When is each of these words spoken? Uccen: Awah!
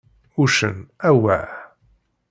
Uccen: 0.43 0.77
Awah! 1.09 1.49